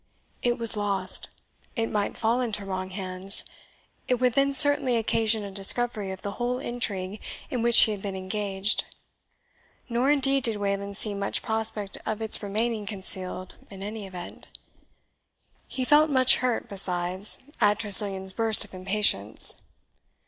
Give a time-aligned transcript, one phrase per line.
[0.41, 1.29] It was lost
[1.75, 3.45] it might fall into wrong hands
[4.07, 8.01] it would then certainly occasion a discovery of the whole intrigue in which he had
[8.01, 8.85] been engaged;
[9.89, 14.47] nor, indeed, did Wayland see much prospect of its remaining concealed, in any event.
[15.67, 19.61] He felt much hurt, besides, at Tressilian's burst of impatience.